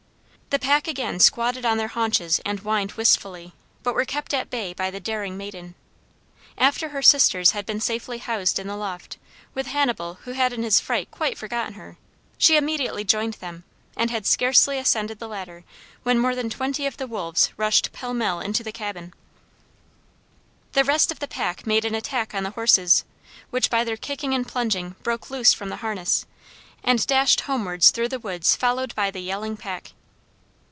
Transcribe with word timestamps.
The 0.49 0.59
pack 0.59 0.85
again 0.85 1.21
squatted 1.21 1.65
on 1.65 1.77
their 1.77 1.87
haunches 1.87 2.41
and 2.45 2.59
whined 2.59 2.91
wistfully, 2.97 3.53
but 3.83 3.95
were 3.95 4.03
kept 4.03 4.33
at 4.33 4.49
bay 4.49 4.73
by 4.73 4.91
the 4.91 4.99
daring 4.99 5.37
maiden. 5.37 5.75
After 6.57 6.89
her 6.89 7.01
sisters 7.01 7.51
had 7.51 7.65
been 7.65 7.79
safely 7.79 8.17
housed 8.17 8.59
in 8.59 8.67
the 8.67 8.75
loft, 8.75 9.17
with 9.53 9.67
Hannibal 9.67 10.15
who 10.25 10.33
had 10.33 10.51
in 10.51 10.63
his 10.63 10.77
fright 10.81 11.09
quite 11.09 11.37
forgotten 11.37 11.75
her, 11.75 11.95
she 12.37 12.57
immediately 12.57 13.05
joined 13.05 13.35
them 13.35 13.63
and 13.95 14.11
had 14.11 14.25
scarcely 14.25 14.77
ascended 14.77 15.19
the 15.19 15.29
ladder 15.29 15.63
when 16.03 16.19
more 16.19 16.35
than 16.35 16.49
twenty 16.49 16.85
of 16.85 16.97
the 16.97 17.07
wolves 17.07 17.51
rushed 17.55 17.93
pell 17.93 18.13
mell 18.13 18.41
into 18.41 18.61
the 18.61 18.73
cabin. 18.73 19.13
The 20.73 20.83
rest 20.83 21.13
of 21.13 21.19
the 21.19 21.29
pack 21.29 21.65
made 21.65 21.85
an 21.85 21.95
attack 21.95 22.35
on 22.35 22.43
the 22.43 22.49
horses, 22.49 23.05
which 23.51 23.69
by 23.69 23.85
their 23.85 23.95
kicking 23.95 24.33
and 24.33 24.45
plunging 24.45 24.97
broke 25.01 25.29
loose 25.29 25.53
from 25.53 25.69
the 25.69 25.77
harness, 25.77 26.25
and 26.83 27.07
dashed 27.07 27.39
homewards 27.43 27.89
through 27.91 28.09
the 28.09 28.19
woods 28.19 28.53
followed 28.53 28.93
by 28.95 29.09
the 29.09 29.21
yelling 29.21 29.55
pack. 29.55 29.93